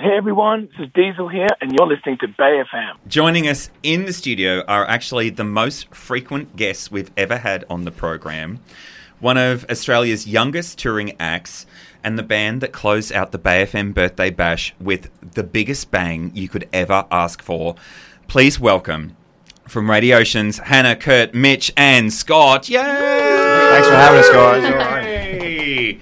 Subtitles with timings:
[0.00, 2.98] Hey everyone, this is Diesel here, and you're listening to Bay FM.
[3.08, 7.84] Joining us in the studio are actually the most frequent guests we've ever had on
[7.84, 8.60] the program.
[9.18, 11.66] One of Australia's youngest touring acts,
[12.04, 16.30] and the band that closed out the Bay FM birthday bash with the biggest bang
[16.32, 17.74] you could ever ask for.
[18.28, 19.16] Please welcome
[19.66, 22.68] from Radioceans, Hannah, Curt, Mitch, and Scott.
[22.68, 22.78] Yay!
[22.78, 24.64] Thanks for having us, guys.
[24.64, 25.04] All right.
[25.04, 26.00] Yay!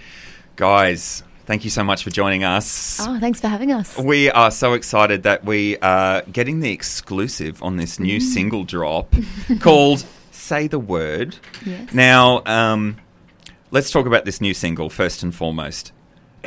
[0.57, 2.99] Guys, thank you so much for joining us.
[3.01, 3.97] Oh, thanks for having us.
[3.97, 9.15] We are so excited that we are getting the exclusive on this new single drop
[9.61, 11.37] called Say the Word.
[11.65, 11.93] Yes.
[11.95, 12.99] Now, um,
[13.71, 15.93] let's talk about this new single first and foremost.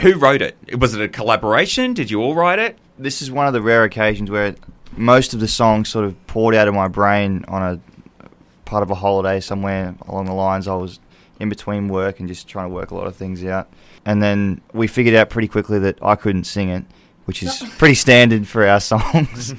[0.01, 0.55] Who wrote it?
[0.77, 1.93] Was it a collaboration?
[1.93, 2.77] Did you all write it?
[2.97, 4.55] This is one of the rare occasions where
[4.95, 8.25] most of the songs sort of poured out of my brain on a
[8.65, 10.67] part of a holiday somewhere along the lines.
[10.67, 10.99] I was
[11.39, 13.69] in between work and just trying to work a lot of things out.
[14.05, 16.85] And then we figured out pretty quickly that I couldn't sing it,
[17.25, 19.53] which is pretty standard for our songs.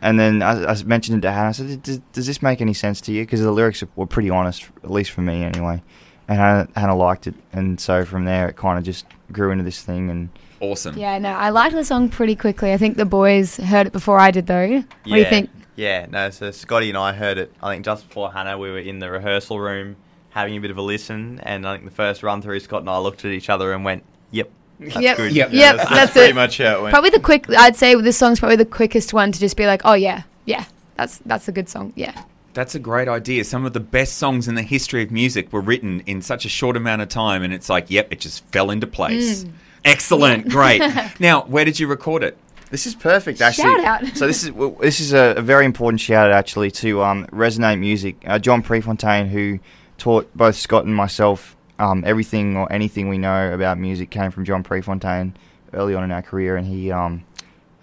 [0.00, 1.48] and then I, I mentioned it to Hannah.
[1.48, 3.22] I said, does, does this make any sense to you?
[3.22, 5.82] Because the lyrics were pretty honest, at least for me anyway.
[6.28, 7.34] And Hannah, Hannah liked it.
[7.52, 10.10] And so from there, it kind of just grew into this thing.
[10.10, 10.28] And
[10.60, 10.96] Awesome.
[10.96, 12.72] Yeah, no, I liked the song pretty quickly.
[12.72, 14.76] I think the boys heard it before I did, though.
[14.78, 15.50] What do you think?
[15.76, 18.78] Yeah, no, so Scotty and I heard it, I think just before Hannah, we were
[18.78, 19.96] in the rehearsal room
[20.36, 22.90] having a bit of a listen, and I think the first run through, Scott and
[22.90, 24.50] I looked at each other and went, yep.
[24.78, 25.16] That's Yep.
[25.16, 25.32] good.
[25.32, 25.48] Yep.
[25.52, 26.34] Yeah, Yep, that's, that's pretty it.
[26.34, 26.92] much how it went.
[26.92, 27.46] Probably the quick.
[27.50, 30.66] I'd say this song's probably the quickest one to just be like, oh yeah, yeah,
[30.96, 31.94] that's that's a good song.
[31.96, 32.24] Yeah.
[32.52, 33.44] That's a great idea.
[33.44, 36.48] Some of the best songs in the history of music were written in such a
[36.50, 39.44] short amount of time, and it's like, yep, it just fell into place.
[39.44, 39.50] Mm.
[39.84, 40.48] Excellent.
[40.50, 40.82] Great.
[41.20, 42.36] now, where did you record it?
[42.70, 43.64] This is perfect, actually.
[43.82, 44.16] Shout out.
[44.16, 47.26] so this is well, this is a, a very important shout out actually to um,
[47.28, 48.16] Resonate Music.
[48.26, 49.58] Uh, John Prefontaine, who
[49.98, 54.44] taught both Scott and myself um, everything or anything we know about music, came from
[54.44, 55.34] John Prefontaine
[55.72, 57.24] early on in our career, and he um,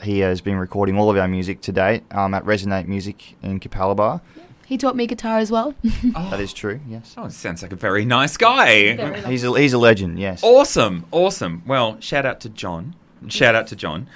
[0.01, 3.59] he has been recording all of our music to date um, at Resonate Music in
[3.59, 4.21] Capalaba.
[4.65, 5.75] He taught me guitar as well.
[6.13, 6.79] That is true.
[6.87, 8.95] Yes, Oh, sounds like a very nice guy.
[8.95, 9.25] Very nice.
[9.25, 10.17] he's a, he's a legend.
[10.19, 10.41] Yes.
[10.43, 11.61] Awesome, awesome.
[11.67, 12.95] Well, shout out to John.
[13.27, 14.07] Shout out to John.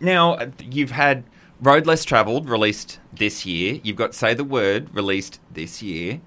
[0.00, 1.22] Now, uh, you've had
[1.60, 3.78] Road Less Travelled released this year.
[3.84, 6.20] You've got Say the Word released this year.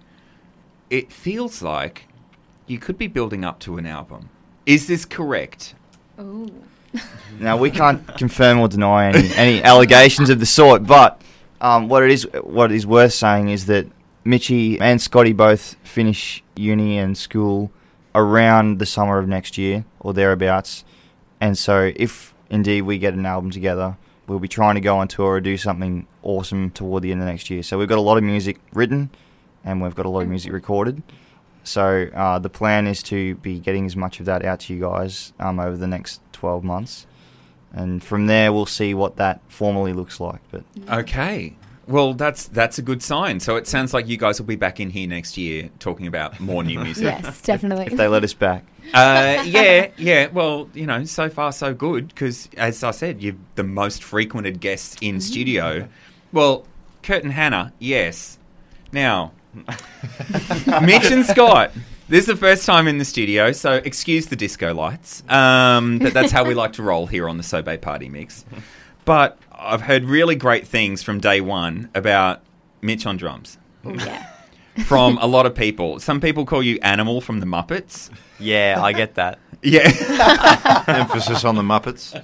[0.89, 2.07] It feels like
[2.67, 4.29] you could be building up to an album.
[4.65, 5.75] Is this correct?
[6.19, 6.63] Ooh.
[7.39, 11.21] Now we can't confirm or deny any, any allegations of the sort, but
[11.59, 13.87] um, what it is what is worth saying is that
[14.25, 17.71] Mitchie and Scotty both finish uni and school
[18.15, 20.85] around the summer of next year or thereabouts,
[21.41, 25.07] and so if indeed we get an album together, we'll be trying to go on
[25.07, 27.63] tour or do something awesome toward the end of next year.
[27.63, 29.09] So we've got a lot of music written,
[29.63, 31.01] and we've got a lot of music recorded.
[31.63, 34.81] So uh, the plan is to be getting as much of that out to you
[34.81, 37.07] guys um, over the next 12 months,
[37.71, 40.41] and from there we'll see what that formally looks like.
[40.51, 41.55] But Okay.
[41.85, 43.41] Well, that's that's a good sign.
[43.41, 46.39] So it sounds like you guys will be back in here next year talking about
[46.39, 47.03] more new music.
[47.03, 47.87] Yes, definitely.
[47.87, 48.63] if they let us back,
[48.93, 50.27] Uh, yeah, yeah.
[50.27, 54.61] Well, you know, so far so good because, as I said, you're the most frequented
[54.61, 55.89] guests in studio.
[56.31, 56.65] Well,
[57.01, 58.37] Curt and Hannah, yes.
[58.93, 59.33] Now,
[60.81, 61.71] Mitch and Scott.
[62.09, 65.23] This is the first time in the studio, so excuse the disco lights.
[65.29, 68.45] Um, but that's how we like to roll here on the So Bae Party Mix.
[69.05, 72.41] But I've heard really great things from day one about
[72.81, 74.29] Mitch on drums yeah.
[74.85, 75.99] from a lot of people.
[75.99, 78.09] Some people call you Animal from the Muppets.
[78.39, 79.39] Yeah, I get that.
[79.65, 80.83] Yeah.
[80.87, 82.21] Emphasis on the Muppets.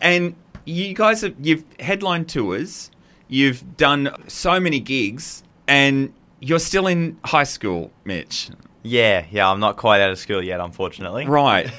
[0.00, 2.92] And you guys have you've headlined tours,
[3.26, 8.50] you've done so many gigs, and you're still in high school, Mitch.
[8.82, 11.26] Yeah, yeah, I'm not quite out of school yet, unfortunately.
[11.26, 11.70] Right.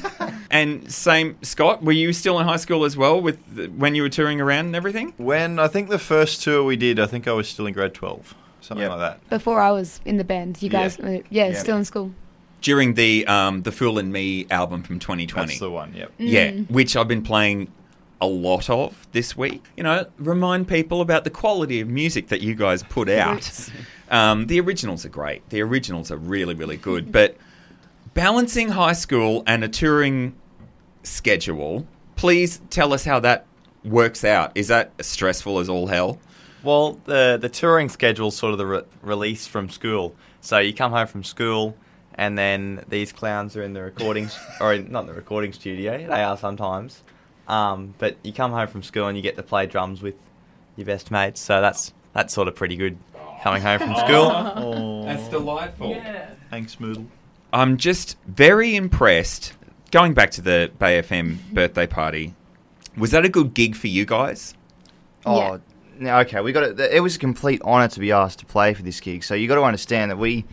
[0.50, 1.82] and same, Scott.
[1.82, 4.66] Were you still in high school as well with the, when you were touring around
[4.66, 5.14] and everything?
[5.16, 7.94] When I think the first tour we did, I think I was still in grade
[7.94, 8.34] 12.
[8.60, 8.90] Something Yep.
[8.90, 9.30] like that.
[9.30, 10.82] Before I was in the band, you Yeah.
[10.82, 11.54] guys, uh, yeah, Yeah.
[11.54, 12.12] still in school.
[12.60, 15.46] During the um, the Fool and Me album from 2020.
[15.48, 16.12] That's the one, yep.
[16.18, 17.72] Yeah, which I've been playing
[18.22, 19.64] a lot of this week.
[19.76, 23.68] You know, remind people about the quality of music that you guys put out.
[24.10, 25.46] Um, the originals are great.
[25.50, 27.10] The originals are really, really good.
[27.10, 27.36] But
[28.14, 30.36] balancing high school and a touring
[31.02, 31.84] schedule,
[32.14, 33.44] please tell us how that
[33.84, 34.52] works out.
[34.54, 36.20] Is that as stressful as all hell?
[36.62, 40.14] Well, the the touring schedule's sort of the re- release from school.
[40.40, 41.76] So you come home from school,
[42.14, 45.98] and then these clowns are in the recordings, or in, not the recording studio.
[45.98, 47.02] They are sometimes.
[47.48, 50.14] Um, but you come home from school and you get to play drums with
[50.76, 51.40] your best mates.
[51.40, 52.96] So that's that's sort of pretty good.
[53.42, 54.30] Coming home from school.
[54.56, 56.00] Oh, That's delightful.
[56.50, 57.06] thanks, Moodle.
[57.52, 59.54] I'm just very impressed.
[59.90, 62.34] Going back to the Bay FM birthday party,
[62.96, 64.54] Was that a good gig for you guys?
[65.26, 65.58] Oh, Yeah.
[65.98, 66.40] no, okay.
[66.40, 66.80] We got it.
[66.92, 69.24] It was a complete honour to be asked to play for this gig.
[69.24, 70.44] So you got to understand that we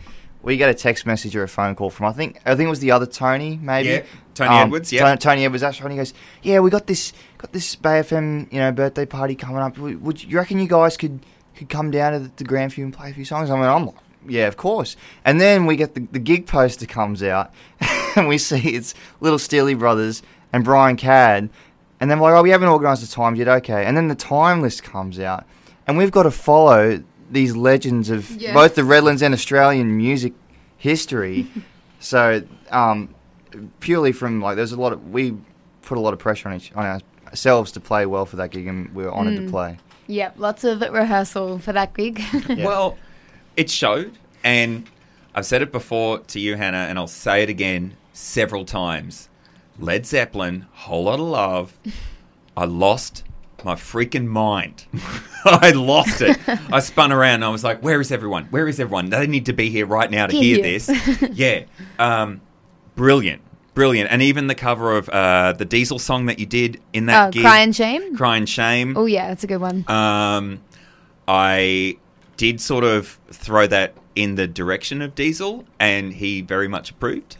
[0.42, 2.70] we get a text message or a phone call from I think I think it
[2.70, 3.88] was the other Tony maybe.
[3.90, 4.02] Yeah,
[4.48, 5.02] Tony Edwards, yeah.
[5.02, 5.62] Tony, Tony Edwards.
[5.62, 5.90] That's right.
[5.90, 9.58] He goes, yeah, we got this got this Bay FM you know birthday party coming
[9.58, 9.78] up.
[9.78, 11.20] Would, would you reckon you guys could
[11.56, 13.50] could come down to the, the Grandview and play a few songs?
[13.50, 13.94] I mean, I'm like,
[14.26, 14.96] yeah, of course.
[15.24, 17.52] And then we get the, the gig poster comes out,
[18.16, 20.22] and we see it's Little Steely Brothers
[20.52, 21.48] and Brian Cadd.
[22.00, 23.84] And then we're like, oh, we haven't organised the times yet, okay.
[23.84, 25.44] And then the time list comes out,
[25.86, 28.54] and we've got to follow these legends of Yeah.
[28.54, 30.32] both the Redlands and Australian music
[30.78, 31.46] history.
[32.00, 33.14] so, um,
[33.80, 35.36] purely from like, there's a lot of we
[35.82, 38.66] put a lot of pressure on each on ourselves to play well for that gig,
[38.66, 39.50] and we were honoured to Mm.
[39.50, 39.78] play.
[40.06, 42.20] Yep, lots of rehearsal for that gig.
[42.48, 42.64] Yeah.
[42.66, 42.98] Well,
[43.56, 44.86] it showed, and
[45.34, 49.28] I've said it before to you, Hannah, and I'll say it again several times.
[49.78, 51.78] Led Zeppelin, Whole Lotta Love.
[52.56, 53.22] I lost
[53.64, 54.84] my freaking mind.
[55.44, 56.38] I lost it.
[56.72, 57.36] I spun around.
[57.36, 58.44] And I was like, "Where is everyone?
[58.46, 59.10] Where is everyone?
[59.10, 60.90] They need to be here right now to Hear hear this."
[61.32, 61.62] yeah,
[61.98, 62.40] um,
[63.00, 63.40] brilliant,
[63.72, 67.28] brilliant, and even the cover of uh, the Diesel song that you did in that
[67.28, 68.14] oh, gig, Cry in Shame?
[68.14, 68.94] Cry in Shame.
[68.94, 69.86] Oh, yeah, that's a good one.
[69.88, 70.60] Um,
[71.26, 71.96] I
[72.36, 77.38] did sort of throw that in the direction of Diesel, and he very much approved.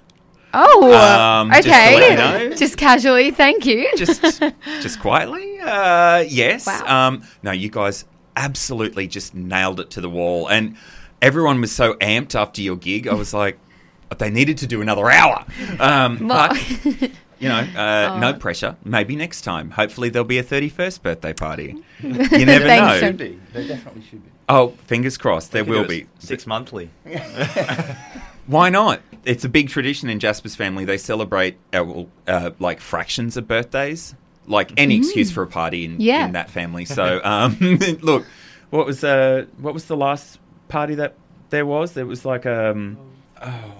[0.54, 1.94] Oh, um, just to okay.
[1.94, 2.56] let you know.
[2.56, 3.86] Just casually, thank you.
[3.98, 4.22] Just,
[4.80, 5.60] just quietly.
[5.60, 6.66] Uh, yes.
[6.66, 7.08] Wow.
[7.08, 10.78] Um, no, you guys absolutely just nailed it to the wall, and
[11.20, 13.06] everyone was so amped after your gig.
[13.06, 13.58] I was like,
[14.18, 15.44] they needed to do another hour.
[15.78, 16.56] Um, but
[17.38, 18.38] you know, uh, no Oh.
[18.38, 18.76] pressure.
[18.84, 19.70] Maybe next time.
[19.70, 21.76] Hopefully, there'll be a thirty-first birthday party.
[22.02, 22.12] You
[22.46, 23.08] never Thanks, know.
[23.08, 23.16] Sean.
[23.16, 23.38] be.
[23.52, 24.30] They definitely should be.
[24.48, 25.52] Oh, fingers crossed.
[25.52, 26.06] There will be.
[26.18, 26.90] Six monthly.
[28.46, 29.00] Why not?
[29.24, 30.84] It's a big tradition in Jasper's family.
[30.84, 34.14] They celebrate uh, uh, like fractions of birthdays,
[34.46, 36.24] like any excuse for a party in, Yeah.
[36.24, 36.84] in that family.
[36.84, 37.56] So, um,
[38.00, 38.26] look,
[38.70, 41.14] what was uh, what was the last party that
[41.50, 41.92] there was?
[41.92, 42.96] There was like um,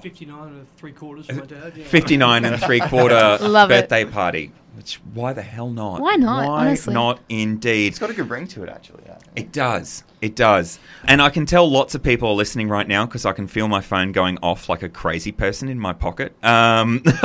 [0.01, 1.73] 59 and three quarters for my dad.
[1.77, 1.85] Yeah.
[1.85, 3.75] 59 and three quarter Love it.
[3.89, 4.53] birthday party.
[4.77, 6.01] Which why the hell not?
[6.01, 6.95] Why not, Why honestly?
[6.95, 7.21] not?
[7.29, 7.89] Indeed.
[7.89, 9.03] It's got a good ring to it, actually.
[9.37, 10.05] It does.
[10.23, 10.79] It does.
[11.05, 13.69] And I can tell lots of people are listening right now because I can feel
[13.69, 16.33] my phone going off like a crazy person in my pocket.
[16.45, 17.03] Um,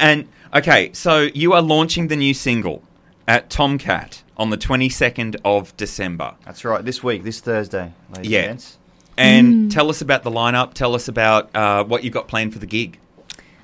[0.00, 2.82] and okay, so you are launching the new single
[3.28, 6.34] at Tomcat on the 22nd of December.
[6.44, 6.84] That's right.
[6.84, 8.38] This week, this Thursday, ladies Yeah.
[8.40, 8.78] and gents.
[9.20, 10.74] And tell us about the lineup.
[10.74, 12.98] Tell us about uh, what you've got planned for the gig.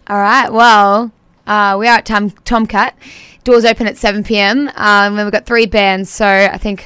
[0.09, 0.53] All right.
[0.53, 1.13] Well,
[1.47, 2.97] uh, we are at Tom- Tomcat.
[3.45, 4.69] Doors open at 7 p.m.
[4.69, 6.11] Um, and we've got three bands.
[6.11, 6.85] So I think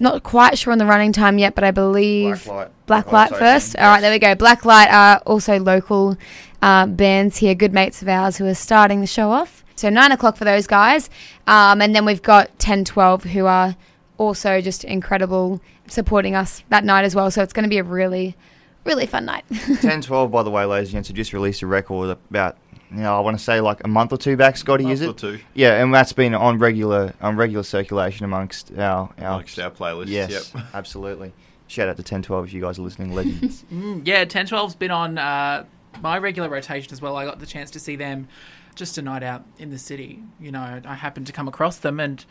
[0.00, 2.70] not quite sure on the running time yet, but I believe Blacklight.
[2.86, 3.74] Blacklight first.
[3.76, 4.34] open, All right, there we go.
[4.34, 6.16] Blacklight are also local
[6.62, 9.64] uh, bands here, good mates of ours who are starting the show off.
[9.76, 11.08] So nine o'clock for those guys,
[11.46, 13.76] um, and then we've got 10, 12 who are
[14.16, 17.30] also just incredible, supporting us that night as well.
[17.30, 18.36] So it's going to be a really,
[18.84, 19.44] really fun night.
[19.80, 22.56] 10 12, by the way, ladies and gents, have just released a record about,
[22.90, 25.00] you know, I want to say like a month or two back, Scotty, Month is
[25.02, 25.08] it?
[25.08, 25.38] or two.
[25.54, 29.10] Yeah, and that's been on regular on regular circulation amongst our.
[29.18, 30.64] our Amongst our playlists, Yes, yep.
[30.74, 31.32] absolutely.
[31.66, 33.64] Shout out to ten twelve if you guys are listening, legends.
[33.72, 35.64] Mm, yeah, 10 12's been on uh,
[36.00, 37.14] my regular rotation as well.
[37.16, 38.26] I got the chance to see them
[38.74, 40.22] just a night out in the city.
[40.40, 42.24] You know, I happened to come across them and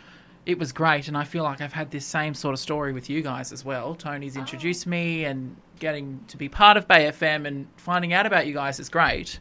[0.48, 1.10] it was great.
[1.10, 3.66] And I feel like I've had this same sort of story with you guys as
[3.66, 3.94] well.
[3.94, 4.40] Tony's oh.
[4.40, 8.54] introduced me and getting to be part of Bay FM and finding out about you
[8.54, 9.40] guys is great.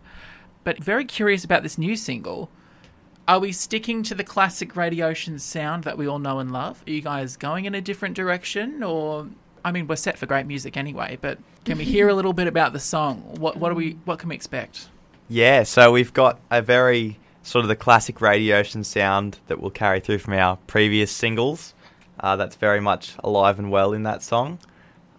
[0.65, 2.51] But very curious about this new single.
[3.29, 6.83] Are we sticking to the classic Radio Ocean sound that we all know and love?
[6.87, 9.29] Are you guys going in a different direction or
[9.65, 12.49] I mean we're set for great music anyway, but can we hear a little bit
[12.49, 13.37] about the song?
[13.39, 14.89] What what do we what can we expect?
[15.29, 19.71] Yeah, so we've got a very sort of the classic Radio Ocean sound that we'll
[19.71, 21.75] carry through from our previous singles.
[22.19, 24.59] Uh, that's very much alive and well in that song.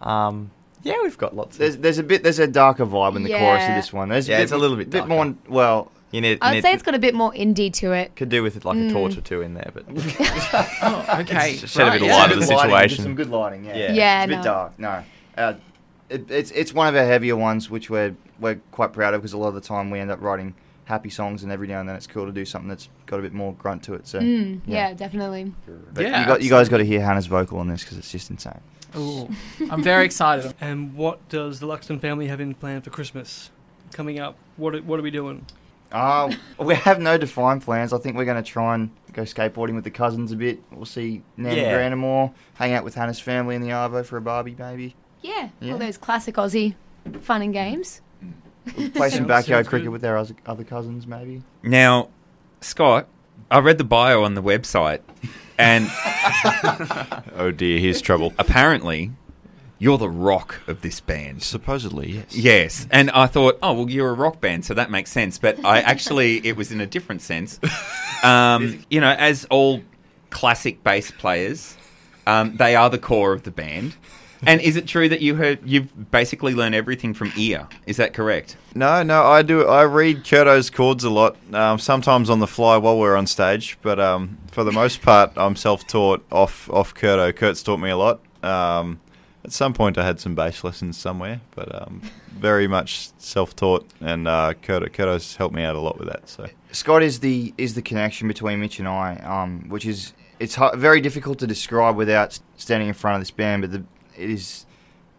[0.02, 0.50] Um,
[0.82, 1.82] yeah, we've got lots there's of.
[1.82, 4.08] there's a bit there's a darker vibe in the chorus of this one.
[4.08, 5.12] There's Yeah, bit, it's a little bit bit darker.
[5.12, 5.34] more.
[5.48, 8.14] Well, You need, I would need- say it's got a bit more indie to it.
[8.16, 8.90] could do with it like Mm.
[8.90, 9.84] a torch or two in there, but
[10.82, 11.52] Oh, okay.
[11.54, 12.88] It's shed a bit of light Some of the lighting, situation.
[12.88, 13.64] just Some good lighting.
[13.64, 13.76] Yeah.
[13.76, 13.92] Yeah.
[13.92, 14.42] Yeah, It's a bit no.
[14.42, 14.72] dark.
[14.78, 15.04] No.
[15.36, 15.54] Uh,
[16.10, 19.32] it, it's it's one of our heavier ones, which we're we're quite proud of because
[19.34, 20.54] a lot of the time we end up writing
[20.88, 23.22] happy songs, and every now and then it's cool to do something that's got a
[23.22, 24.06] bit more grunt to it.
[24.08, 24.88] So Mm, yeah.
[24.88, 24.94] yeah.
[24.94, 25.52] definitely.
[25.92, 28.10] But Yeah, you got you guys got to hear Hannah's vocal on this because it's
[28.10, 28.60] just insane.
[28.96, 29.28] Ooh,
[29.70, 30.54] I'm very excited.
[30.60, 33.50] And what does the Luxton family have in plan for Christmas
[33.92, 34.36] coming up?
[34.56, 35.44] What are, what are we doing?
[35.92, 37.92] Uh, we have no defined plans.
[37.92, 40.60] I think we're going to try and go skateboarding with the cousins a bit.
[40.70, 41.62] We'll see Nan Yeah.
[41.62, 42.32] and Grandma, more.
[42.54, 44.94] hang out with Hannah's family in the Arvo for a barbie, maybe.
[45.22, 45.72] Yeah, Yeah.
[45.72, 46.74] all those classic Aussie
[47.20, 48.00] fun and games.
[48.94, 49.92] Play some backyard cricket good.
[49.92, 51.42] with our other other cousins, maybe.
[51.62, 52.08] Now,
[52.60, 53.06] Scott,
[53.50, 55.00] I read the bio on the website,
[55.58, 55.86] and
[57.36, 58.32] Oh dear, here's trouble.
[58.38, 59.12] apparently,
[59.78, 61.42] you're the rock of this band.
[61.42, 62.36] Supposedly, yes.
[62.36, 65.38] Yes, and I thought, oh well, you're a rock band, so that makes sense.
[65.38, 67.60] But I actually, it was in a different sense.
[68.22, 69.82] Um, you know, as all
[70.30, 71.76] classic bass players,
[72.26, 73.94] um, they are the core of the band.
[74.46, 77.68] And is it true that you heard you've basically learned everything from ear?
[77.86, 78.56] Is that correct?
[78.74, 79.66] No, no, I do.
[79.66, 83.78] I read Kurto's chords a lot, um, sometimes on the fly while we're on stage,
[83.82, 87.34] but um, for the most part, I'm self-taught off off Kurto.
[87.34, 88.20] Curt's taught me a lot.
[88.42, 89.00] Um,
[89.44, 94.28] at some point, I had some bass lessons somewhere, but um, very much self-taught, and
[94.28, 96.28] uh, Kurto, Kurto's helped me out a lot with that.
[96.28, 100.56] So Scott is the is the connection between Mitch and I, um, which is it's
[100.74, 103.62] very difficult to describe without standing in front of this band.
[103.62, 103.84] But the,
[104.16, 104.66] it is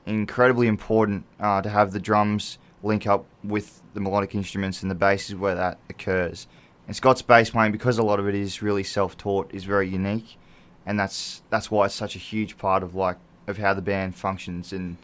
[0.06, 4.96] incredibly important uh, to have the drums link up with the melodic instruments, and the
[4.96, 6.48] bass is where that occurs.
[6.88, 10.38] And Scott's bass playing, because a lot of it is really self-taught, is very unique,
[10.86, 13.18] and that's that's why it's such a huge part of like
[13.48, 14.98] of how the band functions and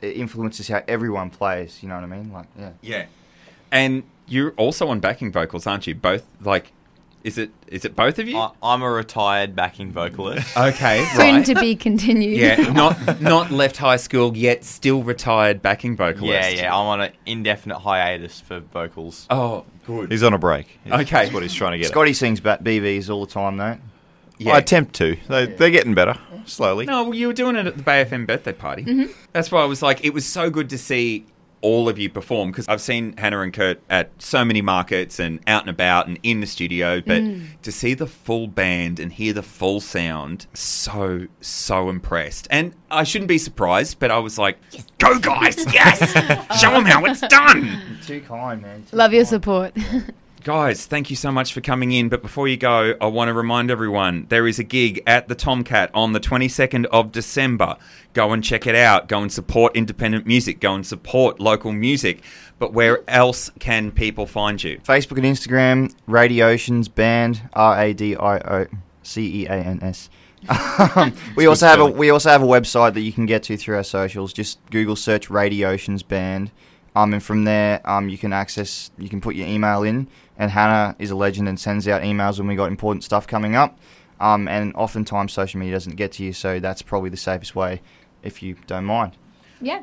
[0.00, 1.82] it influences how everyone plays.
[1.82, 2.32] You know what I mean?
[2.32, 2.72] Like, yeah.
[2.80, 3.06] Yeah.
[3.70, 5.94] And you're also on backing vocals, aren't you?
[5.94, 6.72] Both like,
[7.24, 8.36] is it is it both of you?
[8.36, 10.56] I, I'm a retired backing vocalist.
[10.56, 11.46] okay, Soon right.
[11.46, 12.38] to be continued.
[12.38, 16.28] yeah, not not left high school yet, still retired backing vocalist.
[16.56, 16.74] yeah, yeah.
[16.74, 19.26] I'm on an indefinite hiatus for vocals.
[19.30, 20.12] Oh, good.
[20.12, 20.78] he's on a break.
[20.86, 21.02] Okay.
[21.04, 21.86] that's what he's trying to get.
[21.86, 21.92] at.
[21.92, 23.78] Scotty sings bat BVs all the time, though.
[24.38, 24.52] yeah.
[24.52, 25.16] I attempt to.
[25.28, 26.84] They, They're getting better slowly.
[26.84, 28.84] No, well, you were doing it at the Bay FM birthday party.
[28.84, 29.12] Mm-hmm.
[29.32, 31.24] That's why I was like, it was so good to see
[31.64, 35.40] all of you perform because I've seen Hannah and Curt at so many markets and
[35.46, 37.46] out and about and in the studio, but mm.
[37.62, 42.46] to see the full band and hear the full sound, so so impressed.
[42.50, 44.58] And I shouldn't be surprised, but I was like,
[44.98, 46.12] "Go guys, yes,
[46.60, 48.84] show them how it's done." Too kind, man.
[48.84, 49.28] Too Love your kind.
[49.28, 49.74] support.
[50.44, 52.10] Guys, thank you so much for coming in.
[52.10, 55.34] But before you go, I want to remind everyone there is a gig at the
[55.34, 57.78] Tomcat on the 22nd of December.
[58.12, 59.08] Go and check it out.
[59.08, 60.60] Go and support independent music.
[60.60, 62.20] Go and support local music.
[62.58, 64.80] But where else can people find you?
[64.84, 68.66] Facebook and Instagram, Radioceans Band, R A D I O
[69.02, 70.10] C E A N S.
[70.94, 73.56] Um, we also have a we also have a website that you can get to
[73.56, 74.34] through our socials.
[74.34, 76.50] Just Google search Radioceans Band,
[76.94, 78.90] um, and from there, um, you can access.
[78.98, 80.06] You can put your email in,
[80.38, 83.54] and Hannah is a legend and sends out emails when we got important stuff coming
[83.56, 83.78] up.
[84.20, 87.82] Um, and oftentimes social media doesn't get to you, so that's probably the safest way,
[88.22, 89.16] if you don't mind.
[89.60, 89.82] yeah.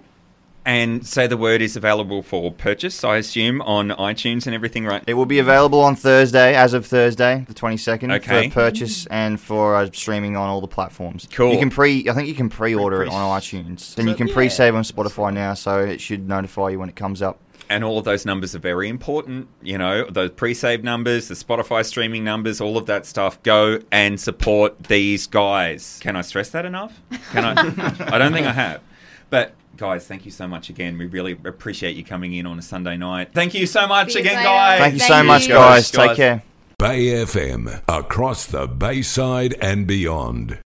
[0.63, 5.03] And say the word is available for purchase, I assume, on iTunes and everything, right?
[5.07, 8.49] It will be available on Thursday, as of Thursday, the twenty second, Okay.
[8.49, 11.27] for purchase and for uh, streaming on all the platforms.
[11.33, 11.51] Cool.
[11.53, 14.75] You can pre, I think you can pre-order it on iTunes, and you can pre-save
[14.75, 17.39] on Spotify now, so it should notify you when it comes up.
[17.67, 19.47] And all of those numbers are very important.
[19.63, 23.41] You know, those pre-save numbers, the Spotify streaming numbers, all of that stuff.
[23.43, 25.97] Go and support these guys.
[26.01, 27.01] Can I stress that enough?
[27.31, 27.51] Can I?
[28.15, 28.81] I don't think I have.
[29.29, 30.97] But guys, thank you so much again.
[30.97, 33.33] We really appreciate you coming in on a Sunday night.
[33.33, 34.47] Thank you so much you again, later.
[34.47, 34.79] guys.
[34.79, 35.23] Thank you Thank so you.
[35.27, 36.07] much, Guys, guys.
[36.07, 36.43] Take care.
[36.77, 40.61] Bay FM, across the Bayside and beyond.